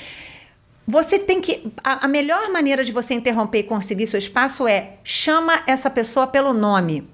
Você 0.87 1.19
tem 1.19 1.41
que. 1.41 1.73
A, 1.85 2.07
a 2.07 2.09
melhor 2.09 2.51
maneira 2.51 2.83
de 2.83 2.93
você 2.93 3.13
interromper 3.13 3.59
e 3.59 3.63
conseguir 3.65 4.07
seu 4.07 4.19
espaço 4.19 4.67
é 4.67 4.95
chama 5.05 5.63
essa 5.67 5.91
pessoa 5.91 6.27
pelo 6.27 6.55
nome. 6.55 7.12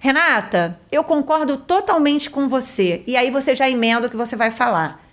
Renata, 0.00 0.78
eu 0.92 1.02
concordo 1.02 1.56
totalmente 1.56 2.30
com 2.30 2.48
você. 2.48 3.02
E 3.06 3.16
aí 3.16 3.30
você 3.30 3.54
já 3.54 3.68
emenda 3.68 4.06
o 4.06 4.10
que 4.10 4.16
você 4.16 4.36
vai 4.36 4.50
falar. 4.50 5.04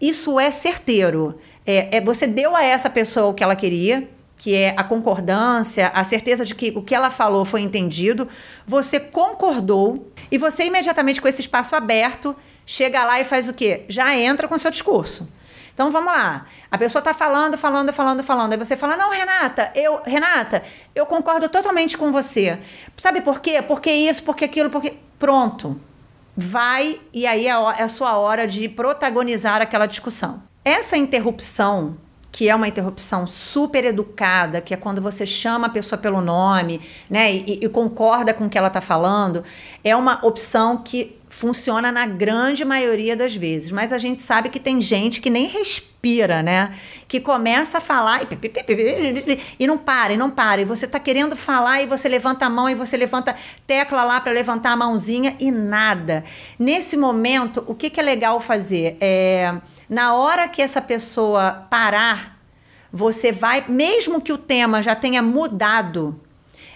Isso 0.00 0.40
é 0.40 0.50
certeiro. 0.50 1.38
É, 1.66 1.98
é, 1.98 2.00
você 2.00 2.26
deu 2.26 2.56
a 2.56 2.62
essa 2.62 2.88
pessoa 2.88 3.26
o 3.26 3.34
que 3.34 3.42
ela 3.42 3.56
queria, 3.56 4.08
que 4.36 4.54
é 4.54 4.74
a 4.76 4.84
concordância, 4.84 5.88
a 5.88 6.04
certeza 6.04 6.44
de 6.44 6.54
que 6.54 6.72
o 6.76 6.82
que 6.82 6.94
ela 6.94 7.10
falou 7.10 7.44
foi 7.44 7.60
entendido. 7.60 8.28
Você 8.66 9.00
concordou 9.00 10.10
e 10.30 10.38
você 10.38 10.64
imediatamente 10.64 11.20
com 11.20 11.28
esse 11.28 11.40
espaço 11.40 11.74
aberto 11.74 12.34
chega 12.64 13.04
lá 13.04 13.20
e 13.20 13.24
faz 13.24 13.48
o 13.48 13.54
quê? 13.54 13.84
Já 13.88 14.16
entra 14.16 14.48
com 14.48 14.58
seu 14.58 14.70
discurso. 14.70 15.28
Então 15.76 15.90
vamos 15.90 16.10
lá. 16.10 16.46
A 16.70 16.78
pessoa 16.78 17.00
está 17.00 17.12
falando, 17.12 17.58
falando, 17.58 17.92
falando, 17.92 18.22
falando. 18.22 18.52
Aí 18.54 18.58
você 18.58 18.74
fala: 18.74 18.96
"Não, 18.96 19.10
Renata, 19.10 19.70
eu, 19.74 20.00
Renata, 20.06 20.62
eu 20.94 21.04
concordo 21.04 21.50
totalmente 21.50 21.98
com 21.98 22.10
você". 22.10 22.58
Sabe 22.96 23.20
por 23.20 23.40
quê? 23.40 23.60
Porque 23.60 23.92
isso, 23.92 24.22
porque 24.22 24.46
aquilo, 24.46 24.70
porque 24.70 24.96
pronto. 25.18 25.78
Vai 26.34 26.98
e 27.12 27.26
aí 27.26 27.46
é, 27.46 27.50
é 27.50 27.82
a 27.82 27.88
sua 27.88 28.16
hora 28.16 28.46
de 28.46 28.70
protagonizar 28.70 29.60
aquela 29.60 29.84
discussão. 29.84 30.42
Essa 30.64 30.96
interrupção 30.96 31.98
que 32.36 32.50
é 32.50 32.54
uma 32.54 32.68
interrupção 32.68 33.26
super 33.26 33.82
educada, 33.82 34.60
que 34.60 34.74
é 34.74 34.76
quando 34.76 35.00
você 35.00 35.24
chama 35.24 35.68
a 35.68 35.70
pessoa 35.70 35.98
pelo 35.98 36.20
nome, 36.20 36.82
né, 37.08 37.32
e, 37.32 37.60
e 37.62 37.68
concorda 37.70 38.34
com 38.34 38.44
o 38.44 38.50
que 38.50 38.58
ela 38.58 38.68
está 38.68 38.82
falando, 38.82 39.42
é 39.82 39.96
uma 39.96 40.20
opção 40.22 40.76
que 40.76 41.16
funciona 41.30 41.90
na 41.90 42.04
grande 42.04 42.62
maioria 42.62 43.16
das 43.16 43.34
vezes. 43.34 43.72
Mas 43.72 43.90
a 43.90 43.96
gente 43.96 44.20
sabe 44.20 44.50
que 44.50 44.60
tem 44.60 44.82
gente 44.82 45.18
que 45.22 45.30
nem 45.30 45.46
respira, 45.46 46.42
né? 46.42 46.74
Que 47.08 47.20
começa 47.20 47.78
a 47.78 47.80
falar 47.80 48.20
e, 48.24 49.38
e 49.58 49.66
não 49.66 49.78
para, 49.78 50.12
e 50.12 50.16
não 50.18 50.30
para. 50.30 50.60
E 50.60 50.66
você 50.66 50.84
está 50.84 51.00
querendo 51.00 51.34
falar 51.34 51.80
e 51.80 51.86
você 51.86 52.06
levanta 52.06 52.44
a 52.44 52.50
mão 52.50 52.68
e 52.68 52.74
você 52.74 52.98
levanta 52.98 53.34
tecla 53.66 54.04
lá 54.04 54.20
para 54.20 54.32
levantar 54.32 54.72
a 54.72 54.76
mãozinha 54.76 55.34
e 55.40 55.50
nada. 55.50 56.22
Nesse 56.58 56.98
momento, 56.98 57.64
o 57.66 57.74
que, 57.74 57.88
que 57.88 57.98
é 57.98 58.02
legal 58.02 58.40
fazer? 58.40 58.98
É 59.00 59.54
na 59.88 60.14
hora 60.14 60.48
que 60.48 60.60
essa 60.60 60.80
pessoa 60.80 61.66
parar, 61.70 62.38
você 62.92 63.30
vai, 63.30 63.64
mesmo 63.68 64.20
que 64.20 64.32
o 64.32 64.38
tema 64.38 64.82
já 64.82 64.94
tenha 64.94 65.22
mudado, 65.22 66.20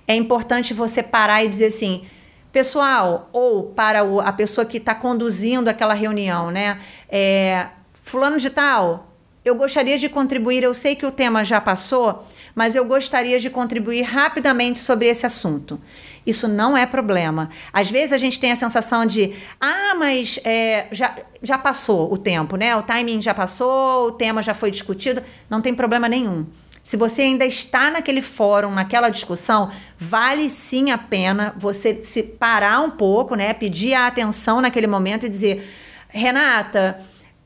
é 0.06 0.14
importante 0.14 0.74
você 0.74 1.02
parar 1.02 1.44
e 1.44 1.48
dizer 1.48 1.66
assim, 1.66 2.04
pessoal, 2.52 3.28
ou 3.32 3.64
para 3.64 4.04
o, 4.04 4.20
a 4.20 4.32
pessoa 4.32 4.64
que 4.64 4.78
está 4.78 4.94
conduzindo 4.94 5.68
aquela 5.68 5.94
reunião, 5.94 6.50
né? 6.50 6.80
É, 7.08 7.68
fulano 7.94 8.38
de 8.38 8.50
tal, 8.50 9.09
eu 9.44 9.54
gostaria 9.54 9.98
de 9.98 10.08
contribuir. 10.08 10.62
Eu 10.62 10.74
sei 10.74 10.94
que 10.94 11.06
o 11.06 11.10
tema 11.10 11.44
já 11.44 11.60
passou, 11.60 12.24
mas 12.54 12.74
eu 12.74 12.84
gostaria 12.84 13.38
de 13.38 13.48
contribuir 13.48 14.02
rapidamente 14.02 14.78
sobre 14.78 15.06
esse 15.06 15.24
assunto. 15.24 15.80
Isso 16.26 16.46
não 16.46 16.76
é 16.76 16.84
problema. 16.84 17.50
Às 17.72 17.90
vezes 17.90 18.12
a 18.12 18.18
gente 18.18 18.38
tem 18.38 18.52
a 18.52 18.56
sensação 18.56 19.06
de, 19.06 19.34
ah, 19.60 19.94
mas 19.98 20.38
é, 20.44 20.86
já, 20.92 21.16
já 21.42 21.56
passou 21.56 22.12
o 22.12 22.18
tempo, 22.18 22.56
né? 22.56 22.76
O 22.76 22.82
timing 22.82 23.22
já 23.22 23.32
passou, 23.32 24.08
o 24.08 24.12
tema 24.12 24.42
já 24.42 24.52
foi 24.52 24.70
discutido. 24.70 25.22
Não 25.48 25.62
tem 25.62 25.74
problema 25.74 26.08
nenhum. 26.08 26.46
Se 26.84 26.96
você 26.96 27.22
ainda 27.22 27.46
está 27.46 27.90
naquele 27.90 28.20
fórum, 28.20 28.70
naquela 28.72 29.08
discussão, 29.08 29.70
vale 29.98 30.50
sim 30.50 30.90
a 30.90 30.98
pena 30.98 31.54
você 31.56 32.02
se 32.02 32.22
parar 32.22 32.80
um 32.80 32.90
pouco, 32.90 33.34
né? 33.34 33.52
Pedir 33.52 33.94
a 33.94 34.06
atenção 34.06 34.60
naquele 34.60 34.86
momento 34.86 35.24
e 35.24 35.28
dizer, 35.28 35.64
Renata, 36.08 37.00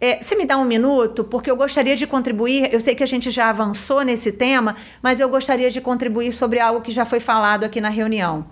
é, 0.04 0.22
você 0.22 0.36
me 0.36 0.44
dá 0.44 0.58
um 0.58 0.66
minuto? 0.66 1.24
Porque 1.24 1.50
eu 1.50 1.56
gostaria 1.56 1.96
de 1.96 2.06
contribuir. 2.06 2.68
Eu 2.70 2.78
sei 2.78 2.94
que 2.94 3.02
a 3.02 3.06
gente 3.06 3.30
já 3.30 3.48
avançou 3.48 4.02
nesse 4.02 4.30
tema, 4.32 4.76
mas 5.02 5.18
eu 5.18 5.30
gostaria 5.30 5.70
de 5.70 5.80
contribuir 5.80 6.30
sobre 6.30 6.60
algo 6.60 6.82
que 6.82 6.92
já 6.92 7.06
foi 7.06 7.20
falado 7.20 7.64
aqui 7.64 7.80
na 7.80 7.88
reunião. 7.88 8.44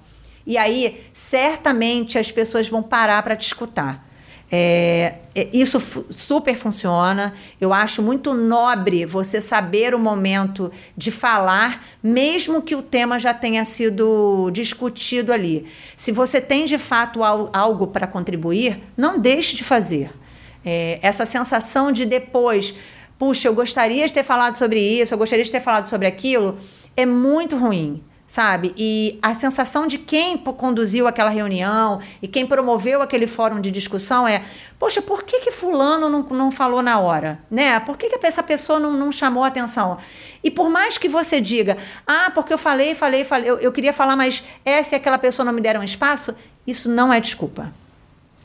E 0.47 0.57
aí, 0.57 1.05
certamente, 1.13 2.19
as 2.19 2.33
pessoas 2.33 2.71
vão 2.71 2.83
parar 2.83 3.23
para 3.23 3.37
te 3.37 3.43
escutar. 3.43 4.09
É, 4.51 5.17
é 5.35 5.49
isso 5.53 5.79
super 6.11 6.57
funciona. 6.57 7.35
Eu 7.61 7.75
acho 7.75 8.03
muito 8.03 8.33
nobre 8.33 9.05
você 9.05 9.39
saber 9.39 9.95
o 9.95 9.99
momento 9.99 10.73
de 10.97 11.11
falar, 11.11 11.85
mesmo 12.03 12.63
que 12.63 12.75
o 12.75 12.81
tema 12.81 13.19
já 13.19 13.35
tenha 13.35 13.67
sido 13.67 14.51
discutido 14.53 15.35
ali. 15.35 15.67
Se 15.99 16.13
você 16.13 16.41
tem 16.41 16.65
de 16.65 16.79
fato 16.79 17.21
algo 17.23 17.89
para 17.89 18.07
contribuir, 18.07 18.83
não 18.97 19.19
deixe 19.19 19.55
de 19.55 19.63
fazer. 19.63 20.22
É, 20.65 20.99
essa 21.03 21.27
sensação 21.27 21.91
de 21.91 22.05
depois, 22.05 22.75
puxa, 23.19 23.49
eu 23.49 23.55
gostaria 23.55 24.07
de 24.07 24.13
ter 24.13 24.23
falado 24.23 24.57
sobre 24.57 24.81
isso, 24.81 25.15
eu 25.15 25.19
gostaria 25.19 25.45
de 25.45 25.51
ter 25.51 25.61
falado 25.61 25.89
sobre 25.89 26.07
aquilo, 26.07 26.59
é 26.97 27.07
muito 27.07 27.57
ruim 27.57 28.05
sabe? 28.33 28.73
E 28.79 29.19
a 29.21 29.35
sensação 29.35 29.87
de 29.87 29.99
quem 29.99 30.39
conduziu 30.39 31.07
aquela 31.07 31.29
reunião 31.29 32.01
e 32.23 32.27
quem 32.27 32.47
promoveu 32.47 33.03
aquele 33.03 33.27
fórum 33.27 33.61
de 33.61 33.71
discussão 33.71 34.27
é: 34.27 34.43
poxa, 34.79 35.03
por 35.03 35.23
que, 35.23 35.41
que 35.41 35.51
Fulano 35.51 36.09
não, 36.09 36.23
não 36.23 36.51
falou 36.51 36.81
na 36.81 36.99
hora? 36.99 37.39
Né? 37.51 37.79
Por 37.81 37.99
que, 37.99 38.09
que 38.09 38.27
essa 38.27 38.43
pessoa 38.43 38.81
não, 38.81 38.91
não 38.91 39.13
chamou 39.13 39.45
atenção? 39.45 39.99
E 40.43 40.51
por 40.51 40.71
mais 40.71 40.97
que 40.97 41.11
você 41.11 41.43
diga, 41.43 41.77
ah, 42.07 42.31
porque 42.35 42.55
eu 42.55 42.59
falei, 42.59 42.95
falei, 42.95 43.23
falei, 43.23 43.51
eu, 43.51 43.59
eu 43.59 43.71
queria 43.71 43.93
falar, 43.93 44.17
mas 44.17 44.43
essa 44.65 44.95
e 44.95 44.97
aquela 44.97 45.19
pessoa 45.19 45.45
não 45.45 45.53
me 45.53 45.61
deram 45.61 45.83
espaço, 45.83 46.35
isso 46.67 46.89
não 46.89 47.13
é 47.13 47.21
desculpa. 47.21 47.71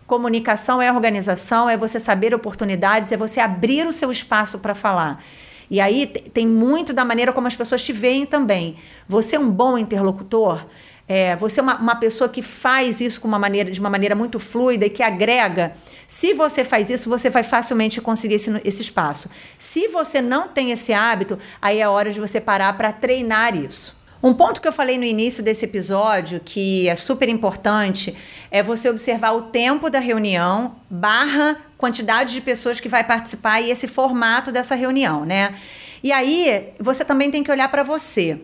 Comunicação 0.07 0.81
é 0.81 0.89
organização, 0.89 1.69
é 1.69 1.75
você 1.75 1.99
saber 1.99 2.33
oportunidades, 2.33 3.11
é 3.11 3.17
você 3.17 3.41
abrir 3.41 3.85
o 3.85 3.91
seu 3.91 4.09
espaço 4.09 4.57
para 4.59 4.73
falar. 4.73 5.21
E 5.69 5.81
aí 5.81 6.07
tem 6.07 6.47
muito 6.47 6.93
da 6.93 7.03
maneira 7.03 7.33
como 7.33 7.45
as 7.45 7.55
pessoas 7.57 7.83
te 7.83 7.91
veem 7.91 8.25
também. 8.25 8.77
Você 9.07 9.35
é 9.35 9.39
um 9.39 9.51
bom 9.51 9.77
interlocutor? 9.77 10.65
É, 11.09 11.35
você 11.35 11.59
é 11.59 11.63
uma, 11.63 11.77
uma, 11.77 11.95
pessoa 11.95 12.29
que 12.29 12.41
faz 12.41 13.01
isso 13.01 13.21
uma 13.27 13.39
maneira, 13.39 13.69
de 13.69 13.79
uma 13.79 13.89
maneira 13.89 14.15
muito 14.15 14.39
fluida 14.39 14.85
e 14.85 14.89
que 14.89 15.03
agrega. 15.03 15.73
Se 16.07 16.33
você 16.33 16.63
faz 16.63 16.89
isso, 16.89 17.09
você 17.09 17.29
vai 17.29 17.43
facilmente 17.43 17.99
conseguir 17.99 18.35
esse, 18.35 18.49
esse 18.63 18.81
espaço. 18.81 19.29
Se 19.57 19.89
você 19.89 20.21
não 20.21 20.47
tem 20.47 20.71
esse 20.71 20.93
hábito, 20.93 21.37
aí 21.61 21.79
é 21.79 21.87
hora 21.87 22.11
de 22.11 22.19
você 22.19 22.39
parar 22.39 22.77
para 22.77 22.93
treinar 22.93 23.55
isso. 23.55 23.96
Um 24.27 24.33
ponto 24.33 24.59
que 24.59 24.67
eu 24.67 24.73
falei 24.73 24.97
no 24.97 25.05
início 25.05 25.41
desse 25.41 25.63
episódio, 25.63 26.41
que 26.43 26.89
é 26.89 26.97
super 26.97 27.29
importante, 27.29 28.13
é 28.51 28.61
você 28.61 28.89
observar 28.89 29.31
o 29.31 29.43
tempo 29.43 29.89
da 29.89 29.99
reunião 29.99 30.75
barra 30.89 31.55
quantidade 31.77 32.33
de 32.33 32.41
pessoas 32.41 32.77
que 32.77 32.89
vai 32.89 33.05
participar 33.05 33.61
e 33.61 33.71
esse 33.71 33.87
formato 33.87 34.51
dessa 34.51 34.75
reunião, 34.75 35.23
né? 35.23 35.55
E 36.03 36.11
aí 36.11 36.73
você 36.77 37.05
também 37.05 37.31
tem 37.31 37.41
que 37.41 37.49
olhar 37.49 37.71
para 37.71 37.83
você. 37.83 38.41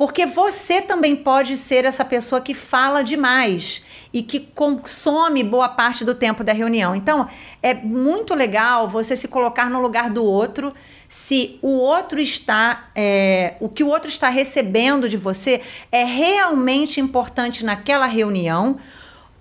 Porque 0.00 0.24
você 0.24 0.80
também 0.80 1.14
pode 1.14 1.58
ser 1.58 1.84
essa 1.84 2.06
pessoa 2.06 2.40
que 2.40 2.54
fala 2.54 3.04
demais 3.04 3.84
e 4.10 4.22
que 4.22 4.40
consome 4.40 5.44
boa 5.44 5.68
parte 5.68 6.06
do 6.06 6.14
tempo 6.14 6.42
da 6.42 6.54
reunião. 6.54 6.96
Então, 6.96 7.28
é 7.62 7.74
muito 7.74 8.34
legal 8.34 8.88
você 8.88 9.14
se 9.14 9.28
colocar 9.28 9.68
no 9.68 9.78
lugar 9.78 10.08
do 10.08 10.24
outro 10.24 10.74
se 11.06 11.58
o 11.60 11.72
outro 11.72 12.18
está, 12.18 12.88
é, 12.96 13.56
o 13.60 13.68
que 13.68 13.84
o 13.84 13.88
outro 13.88 14.08
está 14.08 14.30
recebendo 14.30 15.06
de 15.06 15.18
você 15.18 15.60
é 15.92 16.02
realmente 16.02 16.98
importante 16.98 17.62
naquela 17.62 18.06
reunião 18.06 18.78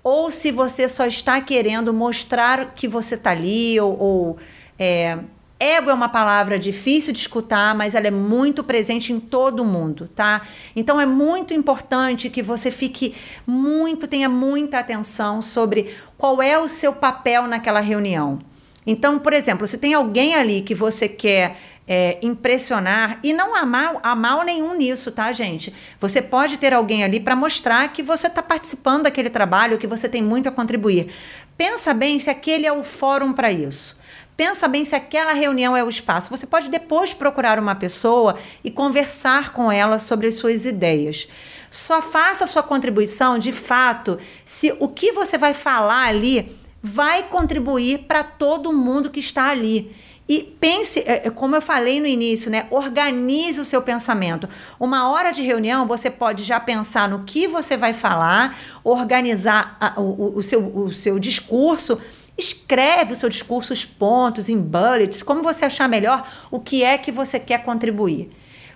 ou 0.04 0.30
se 0.30 0.52
você 0.52 0.90
só 0.90 1.06
está 1.06 1.40
querendo 1.40 1.94
mostrar 1.94 2.74
que 2.76 2.86
você 2.86 3.16
está 3.16 3.32
ali 3.32 3.80
ou, 3.80 3.98
ou 3.98 4.38
é, 4.78 5.20
Ego 5.60 5.90
é 5.90 5.94
uma 5.94 6.08
palavra 6.08 6.58
difícil 6.58 7.12
de 7.12 7.20
escutar, 7.20 7.76
mas 7.76 7.94
ela 7.94 8.08
é 8.08 8.12
muito 8.12 8.64
presente 8.64 9.12
em 9.12 9.20
todo 9.20 9.66
mundo, 9.66 10.10
tá? 10.16 10.42
Então 10.74 11.02
é 11.02 11.06
muito 11.06 11.54
importante 11.54 12.30
que 12.30 12.42
você 12.42 12.72
fique 12.72 13.14
muito, 13.46 14.08
tenha 14.08 14.30
muita 14.30 14.80
atenção 14.80 15.42
sobre 15.42 15.94
qual 16.18 16.42
é 16.42 16.58
o 16.58 16.70
seu 16.70 16.94
papel 16.94 17.46
naquela 17.46 17.82
reunião. 17.82 18.40
Então, 18.88 19.20
por 19.20 19.34
exemplo, 19.34 19.68
se 19.68 19.78
tem 19.78 19.94
alguém 19.94 20.34
ali 20.34 20.62
que 20.62 20.74
você 20.74 21.10
quer 21.10 21.58
é, 21.86 22.20
impressionar, 22.22 23.20
e 23.24 23.34
não 23.34 23.56
há 23.56 23.66
mal, 23.66 24.00
há 24.04 24.16
mal 24.16 24.44
nenhum 24.44 24.76
nisso, 24.78 25.12
tá, 25.12 25.32
gente? 25.32 25.74
Você 26.00 26.22
pode 26.22 26.58
ter 26.58 26.72
alguém 26.72 27.04
ali 27.04 27.20
para 27.20 27.36
mostrar 27.36 27.92
que 27.92 28.04
você 28.04 28.28
está 28.28 28.44
participando 28.44 29.04
daquele 29.04 29.30
trabalho, 29.30 29.78
que 29.78 29.88
você 29.88 30.08
tem 30.08 30.22
muito 30.22 30.48
a 30.48 30.52
contribuir. 30.52 31.12
Pensa 31.58 31.94
bem 31.94 32.20
se 32.20 32.30
aquele 32.30 32.68
é 32.68 32.72
o 32.72 32.84
fórum 32.84 33.34
para 33.34 33.52
isso. 33.52 33.99
Pensa 34.40 34.70
bem 34.70 34.86
se 34.86 34.96
aquela 34.96 35.34
reunião 35.34 35.76
é 35.76 35.84
o 35.84 35.90
espaço. 35.90 36.30
Você 36.30 36.48
pode 36.48 36.70
depois 36.70 37.14
procurar 37.14 37.60
uma 37.60 37.76
pessoa 37.76 38.38
e 38.64 38.72
conversar 38.72 39.52
com 39.52 39.70
ela 39.70 40.00
sobre 40.00 40.28
as 40.28 40.36
suas 40.36 40.66
ideias. 40.66 41.28
Só 41.70 42.02
faça 42.02 42.46
a 42.46 42.48
sua 42.48 42.64
contribuição 42.64 43.38
de 43.38 43.52
fato 43.52 44.18
se 44.46 44.74
o 44.80 44.88
que 44.88 45.12
você 45.12 45.38
vai 45.38 45.54
falar 45.54 46.08
ali 46.08 46.58
vai 46.82 47.24
contribuir 47.24 48.06
para 48.08 48.24
todo 48.24 48.72
mundo 48.72 49.10
que 49.10 49.20
está 49.20 49.50
ali. 49.50 49.94
E 50.30 50.56
pense, 50.58 51.00
é, 51.00 51.28
é, 51.28 51.30
como 51.30 51.58
eu 51.58 51.62
falei 51.62 52.00
no 52.00 52.08
início, 52.08 52.50
né? 52.50 52.66
Organize 52.70 53.60
o 53.60 53.66
seu 53.66 53.82
pensamento. 53.82 54.48
Uma 54.80 55.10
hora 55.10 55.32
de 55.32 55.42
reunião, 55.42 55.86
você 55.86 56.10
pode 56.10 56.46
já 56.46 56.62
pensar 56.62 57.10
no 57.10 57.26
que 57.26 57.46
você 57.46 57.76
vai 57.76 57.94
falar, 57.94 58.58
organizar 58.86 59.76
a, 59.82 60.00
o, 60.00 60.38
o, 60.38 60.42
seu, 60.42 60.66
o 60.66 60.94
seu 60.94 61.20
discurso. 61.20 62.00
Escreve 62.40 63.12
o 63.12 63.16
seu 63.18 63.28
discurso, 63.28 63.74
os 63.74 63.84
pontos, 63.84 64.48
em 64.48 64.58
bullets, 64.58 65.22
como 65.22 65.44
você 65.44 65.66
achar 65.66 65.90
melhor, 65.90 66.26
o 66.50 66.58
que 66.58 66.86
é 66.86 66.98
que 66.98 67.12
você 67.12 67.38
quer 67.38 67.64
contribuir. 67.64 68.32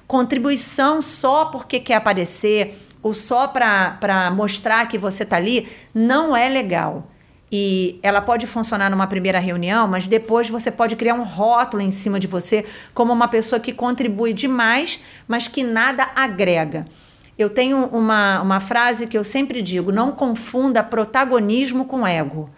Contribuição 0.06 1.02
só 1.02 1.46
porque 1.46 1.80
quer 1.80 1.96
aparecer 1.96 2.78
ou 3.02 3.14
só 3.14 3.48
para 3.48 4.30
mostrar 4.36 4.86
que 4.90 4.98
você 4.98 5.24
está 5.24 5.38
ali 5.38 5.70
não 5.94 6.36
é 6.36 6.50
legal. 6.50 7.08
E 7.50 8.00
ela 8.04 8.20
pode 8.20 8.46
funcionar 8.48 8.90
numa 8.90 9.08
primeira 9.08 9.40
reunião, 9.40 9.88
mas 9.88 10.08
depois 10.08 10.50
você 10.50 10.70
pode 10.70 10.98
criar 10.98 11.14
um 11.14 11.24
rótulo 11.24 11.82
em 11.82 11.92
cima 11.92 12.20
de 12.20 12.28
você 12.28 12.66
como 12.94 13.14
uma 13.14 13.30
pessoa 13.30 13.62
que 13.62 13.72
contribui 13.72 14.34
demais, 14.34 15.00
mas 15.26 15.48
que 15.48 15.64
nada 15.64 16.10
agrega. 16.16 16.86
Eu 17.38 17.50
tenho 17.50 17.86
uma, 17.86 18.42
uma 18.42 18.60
frase 18.60 19.08
que 19.08 19.18
eu 19.18 19.24
sempre 19.24 19.62
digo: 19.62 19.92
não 19.92 20.12
confunda 20.12 20.84
protagonismo 20.84 21.86
com 21.86 22.06
ego. 22.06 22.50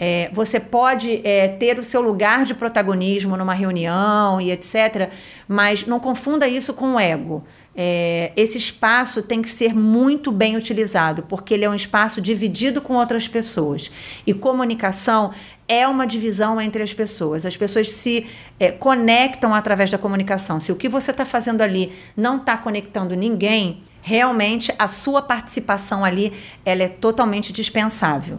É, 0.00 0.30
você 0.32 0.58
pode 0.58 1.20
é, 1.22 1.46
ter 1.46 1.78
o 1.78 1.84
seu 1.84 2.00
lugar 2.00 2.46
de 2.46 2.54
protagonismo 2.54 3.36
numa 3.36 3.52
reunião 3.54 4.40
e 4.40 4.50
etc., 4.50 5.10
mas 5.46 5.86
não 5.86 6.00
confunda 6.00 6.48
isso 6.48 6.72
com 6.72 6.94
o 6.94 6.98
ego 6.98 7.44
é, 7.74 8.32
esse 8.36 8.58
espaço 8.58 9.22
tem 9.22 9.40
que 9.40 9.48
ser 9.48 9.74
muito 9.74 10.32
bem 10.32 10.56
utilizado, 10.56 11.22
porque 11.22 11.54
ele 11.54 11.64
é 11.64 11.70
um 11.70 11.74
espaço 11.74 12.20
dividido 12.20 12.80
com 12.80 12.94
outras 12.94 13.28
pessoas. 13.28 13.90
E 14.26 14.34
comunicação 14.34 15.32
é 15.68 15.86
uma 15.86 16.06
divisão 16.06 16.60
entre 16.60 16.82
as 16.82 16.92
pessoas. 16.92 17.46
As 17.46 17.56
pessoas 17.56 17.90
se 17.90 18.26
é, 18.58 18.70
conectam 18.72 19.54
através 19.54 19.90
da 19.90 19.98
comunicação. 19.98 20.58
Se 20.58 20.72
o 20.72 20.76
que 20.76 20.88
você 20.88 21.10
está 21.10 21.24
fazendo 21.24 21.62
ali 21.62 21.92
não 22.16 22.38
está 22.38 22.56
conectando 22.56 23.14
ninguém, 23.14 23.82
realmente 24.02 24.74
a 24.78 24.88
sua 24.88 25.22
participação 25.22 26.04
ali 26.04 26.32
ela 26.64 26.82
é 26.82 26.88
totalmente 26.88 27.52
dispensável. 27.52 28.38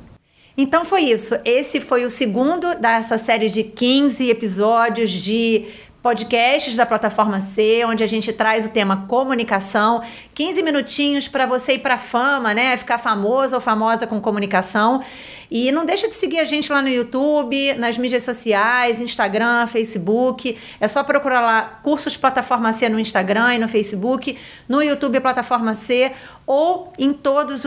Então 0.57 0.83
foi 0.83 1.03
isso. 1.03 1.35
Esse 1.45 1.79
foi 1.79 2.05
o 2.05 2.09
segundo 2.09 2.75
dessa 2.75 3.17
série 3.17 3.49
de 3.49 3.63
15 3.63 4.29
episódios 4.29 5.09
de 5.09 5.67
podcasts 6.01 6.75
da 6.75 6.85
plataforma 6.85 7.39
C, 7.39 7.83
onde 7.85 8.03
a 8.03 8.07
gente 8.07 8.33
traz 8.33 8.65
o 8.65 8.69
tema 8.69 9.05
comunicação, 9.07 10.01
15 10.33 10.63
minutinhos 10.63 11.27
para 11.27 11.45
você 11.45 11.73
ir 11.73 11.79
para 11.79 11.97
fama, 11.97 12.53
né? 12.53 12.75
Ficar 12.75 12.97
famoso 12.97 13.55
ou 13.55 13.61
famosa 13.61 14.07
com 14.07 14.19
comunicação. 14.19 15.03
E 15.49 15.71
não 15.71 15.85
deixa 15.85 16.07
de 16.07 16.15
seguir 16.15 16.39
a 16.39 16.45
gente 16.45 16.71
lá 16.71 16.81
no 16.81 16.87
YouTube, 16.87 17.73
nas 17.73 17.97
mídias 17.97 18.23
sociais, 18.23 19.01
Instagram, 19.01 19.67
Facebook. 19.67 20.57
É 20.79 20.87
só 20.87 21.03
procurar 21.03 21.41
lá 21.41 21.61
Cursos 21.83 22.15
Plataforma 22.15 22.71
C 22.73 22.87
no 22.87 22.97
Instagram 22.97 23.55
e 23.55 23.59
no 23.59 23.67
Facebook, 23.67 24.37
no 24.67 24.81
YouTube 24.81 25.19
Plataforma 25.19 25.73
C 25.73 26.13
ou 26.53 26.91
em 26.99 27.13
todas 27.13 27.63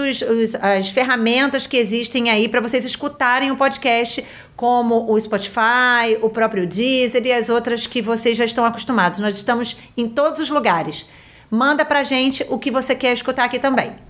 as 0.60 0.90
ferramentas 0.90 1.66
que 1.66 1.74
existem 1.74 2.28
aí 2.28 2.50
para 2.50 2.60
vocês 2.60 2.84
escutarem 2.84 3.50
o 3.50 3.56
podcast, 3.56 4.22
como 4.54 5.10
o 5.10 5.18
Spotify, 5.18 6.18
o 6.20 6.28
próprio 6.28 6.66
Deezer 6.66 7.24
e 7.24 7.32
as 7.32 7.48
outras 7.48 7.86
que 7.86 8.02
vocês 8.02 8.36
já 8.36 8.44
estão 8.44 8.62
acostumados. 8.62 9.20
Nós 9.20 9.38
estamos 9.38 9.78
em 9.96 10.06
todos 10.06 10.38
os 10.38 10.50
lugares. 10.50 11.06
Manda 11.50 11.82
pra 11.82 12.04
gente 12.04 12.44
o 12.50 12.58
que 12.58 12.70
você 12.70 12.94
quer 12.94 13.14
escutar 13.14 13.44
aqui 13.44 13.58
também. 13.58 14.03